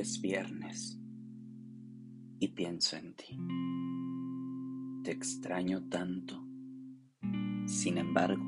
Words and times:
Es 0.00 0.18
viernes 0.22 0.98
y 2.38 2.48
pienso 2.48 2.96
en 2.96 3.14
ti. 3.16 3.36
Te 5.04 5.10
extraño 5.10 5.90
tanto. 5.90 6.42
Sin 7.66 7.98
embargo, 7.98 8.42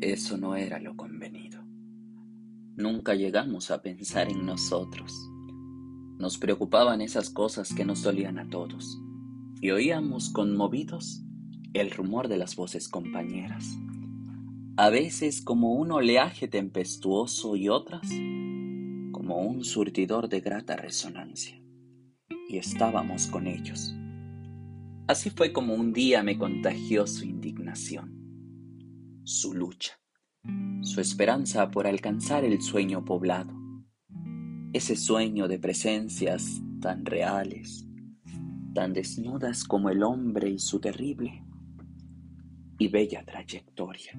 eso 0.00 0.36
no 0.36 0.56
era 0.56 0.80
lo 0.80 0.96
convenido. 0.96 1.62
Nunca 2.74 3.14
llegamos 3.14 3.70
a 3.70 3.82
pensar 3.82 4.28
en 4.28 4.44
nosotros. 4.44 5.12
Nos 6.18 6.38
preocupaban 6.38 7.02
esas 7.02 7.30
cosas 7.30 7.72
que 7.72 7.84
nos 7.84 8.02
dolían 8.02 8.40
a 8.40 8.48
todos 8.48 9.00
y 9.60 9.70
oíamos 9.70 10.30
conmovidos 10.30 11.22
el 11.72 11.92
rumor 11.92 12.26
de 12.26 12.38
las 12.38 12.56
voces 12.56 12.88
compañeras. 12.88 13.78
A 14.76 14.90
veces 14.90 15.40
como 15.40 15.74
un 15.74 15.92
oleaje 15.92 16.48
tempestuoso 16.48 17.54
y 17.54 17.68
otras 17.68 18.10
como 19.26 19.40
un 19.40 19.64
surtidor 19.64 20.28
de 20.28 20.40
grata 20.40 20.76
resonancia, 20.76 21.60
y 22.48 22.58
estábamos 22.58 23.26
con 23.26 23.48
ellos. 23.48 23.92
Así 25.08 25.30
fue 25.30 25.52
como 25.52 25.74
un 25.74 25.92
día 25.92 26.22
me 26.22 26.38
contagió 26.38 27.08
su 27.08 27.24
indignación, 27.24 29.20
su 29.24 29.52
lucha, 29.52 29.98
su 30.82 31.00
esperanza 31.00 31.72
por 31.72 31.88
alcanzar 31.88 32.44
el 32.44 32.62
sueño 32.62 33.04
poblado, 33.04 33.52
ese 34.72 34.94
sueño 34.94 35.48
de 35.48 35.58
presencias 35.58 36.62
tan 36.80 37.04
reales, 37.04 37.84
tan 38.74 38.92
desnudas 38.92 39.64
como 39.64 39.90
el 39.90 40.04
hombre 40.04 40.50
y 40.50 40.60
su 40.60 40.78
terrible 40.78 41.42
y 42.78 42.86
bella 42.86 43.24
trayectoria. 43.24 44.12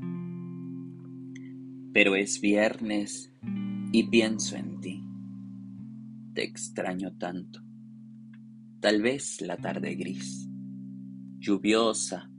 Pero 1.94 2.18
es 2.18 2.42
viernes 2.42 3.32
y 3.92 4.04
pienso 4.04 4.56
en 4.56 4.80
ti. 4.80 5.04
Te 6.34 6.44
extraño 6.44 7.18
tanto. 7.18 7.62
Tal 8.80 9.02
vez 9.02 9.42
la 9.42 9.58
tarde 9.58 9.96
gris, 9.96 10.48
lluviosa, 11.40 12.30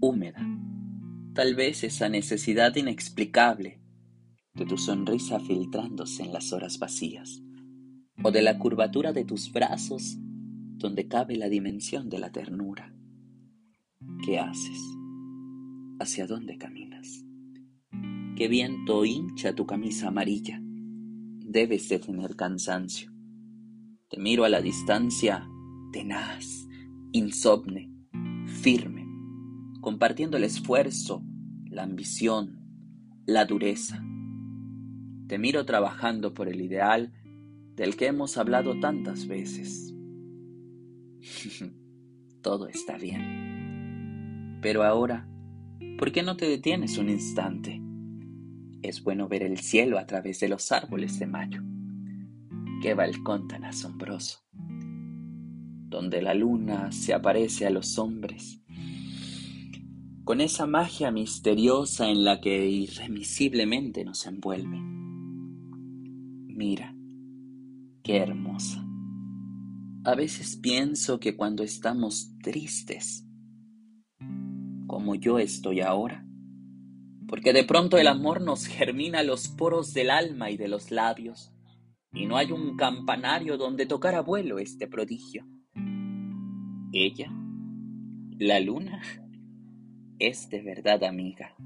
húmeda. 0.00 0.46
Tal 1.34 1.54
vez 1.54 1.82
esa 1.82 2.08
necesidad 2.08 2.76
inexplicable 2.76 3.80
de 4.54 4.66
tu 4.66 4.76
sonrisa 4.76 5.40
filtrándose 5.40 6.22
en 6.22 6.32
las 6.32 6.52
horas 6.52 6.78
vacías, 6.78 7.42
o 8.22 8.30
de 8.30 8.42
la 8.42 8.58
curvatura 8.58 9.12
de 9.12 9.24
tus 9.24 9.50
brazos 9.50 10.18
donde 10.76 11.08
cabe 11.08 11.36
la 11.36 11.48
dimensión 11.48 12.10
de 12.10 12.18
la 12.18 12.30
ternura. 12.30 12.94
¿Qué 14.24 14.38
haces? 14.38 14.78
¿Hacia 15.98 16.26
dónde 16.26 16.58
caminas? 16.58 17.24
¿Qué 18.36 18.48
viento 18.48 19.04
hincha 19.04 19.54
tu 19.54 19.66
camisa 19.66 20.08
amarilla? 20.08 20.60
Debes 21.52 21.88
de 21.90 21.98
tener 21.98 22.34
cansancio. 22.34 23.12
Te 24.08 24.18
miro 24.18 24.44
a 24.44 24.48
la 24.48 24.62
distancia, 24.62 25.46
tenaz, 25.92 26.66
insomne, 27.12 27.92
firme, 28.46 29.06
compartiendo 29.80 30.38
el 30.38 30.44
esfuerzo, 30.44 31.22
la 31.66 31.82
ambición, 31.82 32.58
la 33.26 33.44
dureza. 33.44 34.02
Te 35.28 35.38
miro 35.38 35.66
trabajando 35.66 36.32
por 36.32 36.48
el 36.48 36.62
ideal 36.62 37.12
del 37.76 37.96
que 37.96 38.06
hemos 38.06 38.38
hablado 38.38 38.80
tantas 38.80 39.26
veces. 39.26 39.94
Todo 42.42 42.66
está 42.68 42.96
bien. 42.96 44.58
Pero 44.62 44.84
ahora, 44.84 45.28
¿por 45.98 46.12
qué 46.12 46.22
no 46.22 46.36
te 46.36 46.48
detienes 46.48 46.96
un 46.96 47.10
instante? 47.10 47.81
Es 48.82 49.02
bueno 49.04 49.28
ver 49.28 49.44
el 49.44 49.58
cielo 49.58 49.98
a 49.98 50.06
través 50.06 50.40
de 50.40 50.48
los 50.48 50.72
árboles 50.72 51.18
de 51.20 51.26
mayo. 51.26 51.62
Qué 52.82 52.94
balcón 52.94 53.46
tan 53.46 53.64
asombroso, 53.64 54.44
donde 55.88 56.20
la 56.20 56.34
luna 56.34 56.90
se 56.90 57.14
aparece 57.14 57.64
a 57.64 57.70
los 57.70 57.96
hombres, 57.98 58.60
con 60.24 60.40
esa 60.40 60.66
magia 60.66 61.12
misteriosa 61.12 62.10
en 62.10 62.24
la 62.24 62.40
que 62.40 62.68
irremisiblemente 62.68 64.04
nos 64.04 64.26
envuelve. 64.26 64.78
Mira, 66.48 66.94
qué 68.02 68.16
hermosa. 68.18 68.84
A 70.04 70.16
veces 70.16 70.56
pienso 70.56 71.20
que 71.20 71.36
cuando 71.36 71.62
estamos 71.62 72.36
tristes, 72.42 73.28
como 74.88 75.14
yo 75.14 75.38
estoy 75.38 75.80
ahora, 75.80 76.26
porque 77.32 77.54
de 77.54 77.64
pronto 77.64 77.96
el 77.96 78.08
amor 78.08 78.42
nos 78.42 78.66
germina 78.66 79.22
los 79.22 79.48
poros 79.48 79.94
del 79.94 80.10
alma 80.10 80.50
y 80.50 80.58
de 80.58 80.68
los 80.68 80.90
labios, 80.90 81.50
y 82.12 82.26
no 82.26 82.36
hay 82.36 82.52
un 82.52 82.76
campanario 82.76 83.56
donde 83.56 83.86
tocar 83.86 84.14
a 84.14 84.20
vuelo 84.20 84.58
este 84.58 84.86
prodigio. 84.86 85.46
Ella, 86.92 87.32
la 88.38 88.60
luna, 88.60 89.00
es 90.18 90.50
de 90.50 90.60
verdad 90.60 91.04
amiga. 91.04 91.56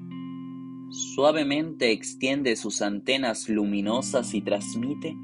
Suavemente 1.16 1.90
extiende 1.90 2.54
sus 2.54 2.80
antenas 2.80 3.48
luminosas 3.48 4.34
y 4.34 4.42
transmite 4.42 5.16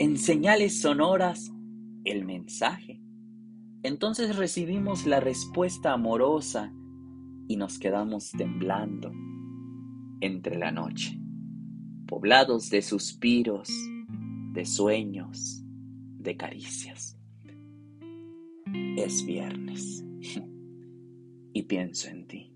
en 0.00 0.18
señales 0.18 0.80
sonoras 0.80 1.52
el 2.04 2.24
mensaje. 2.24 3.00
Entonces 3.84 4.34
recibimos 4.34 5.06
la 5.06 5.20
respuesta 5.20 5.92
amorosa 5.92 6.74
y 7.46 7.54
nos 7.54 7.78
quedamos 7.78 8.32
temblando 8.32 9.12
entre 10.20 10.58
la 10.58 10.70
noche, 10.70 11.18
poblados 12.06 12.70
de 12.70 12.82
suspiros, 12.82 13.68
de 14.52 14.64
sueños, 14.64 15.62
de 16.18 16.36
caricias. 16.36 17.18
Es 18.96 19.24
viernes 19.26 20.04
y 21.52 21.62
pienso 21.64 22.08
en 22.08 22.26
ti. 22.26 22.52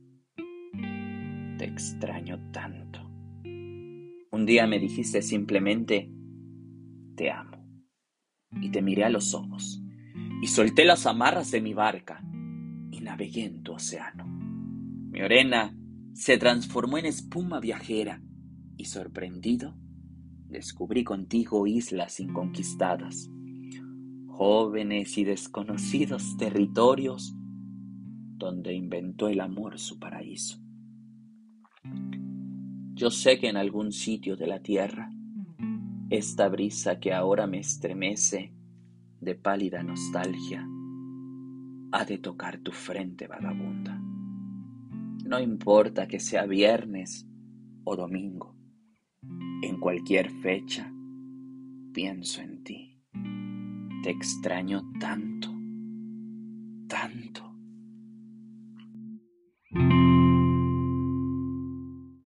Te 1.58 1.64
extraño 1.64 2.50
tanto. 2.52 3.00
Un 4.30 4.46
día 4.46 4.66
me 4.66 4.78
dijiste 4.78 5.22
simplemente, 5.22 6.10
te 7.16 7.30
amo. 7.30 7.58
Y 8.60 8.70
te 8.70 8.80
miré 8.80 9.04
a 9.04 9.10
los 9.10 9.34
ojos 9.34 9.82
y 10.40 10.46
solté 10.46 10.84
las 10.84 11.06
amarras 11.06 11.50
de 11.50 11.60
mi 11.60 11.74
barca 11.74 12.22
y 12.90 13.00
navegué 13.00 13.44
en 13.44 13.62
tu 13.62 13.72
océano. 13.72 14.26
Mi 14.26 15.20
orena 15.22 15.77
se 16.14 16.38
transformó 16.38 16.98
en 16.98 17.06
espuma 17.06 17.60
viajera 17.60 18.22
y 18.76 18.86
sorprendido 18.86 19.76
descubrí 20.48 21.04
contigo 21.04 21.66
islas 21.66 22.20
inconquistadas, 22.20 23.30
jóvenes 24.26 25.18
y 25.18 25.24
desconocidos 25.24 26.36
territorios 26.36 27.34
donde 28.38 28.72
inventó 28.74 29.28
el 29.28 29.40
amor 29.40 29.78
su 29.78 29.98
paraíso. 29.98 30.58
Yo 32.94 33.10
sé 33.10 33.38
que 33.38 33.48
en 33.48 33.56
algún 33.56 33.92
sitio 33.92 34.36
de 34.36 34.46
la 34.46 34.60
tierra, 34.60 35.10
esta 36.10 36.48
brisa 36.48 36.98
que 36.98 37.12
ahora 37.12 37.46
me 37.46 37.60
estremece 37.60 38.52
de 39.20 39.34
pálida 39.34 39.82
nostalgia, 39.82 40.66
ha 41.92 42.04
de 42.04 42.18
tocar 42.18 42.58
tu 42.58 42.72
frente 42.72 43.26
vagabunda. 43.26 44.07
No 45.28 45.38
importa 45.38 46.08
que 46.08 46.20
sea 46.20 46.46
viernes 46.46 47.26
o 47.84 47.96
domingo, 47.96 48.56
en 49.62 49.78
cualquier 49.78 50.30
fecha 50.30 50.90
pienso 51.92 52.40
en 52.40 52.64
ti. 52.64 53.04
Te 54.02 54.08
extraño 54.08 54.90
tanto. 54.98 55.47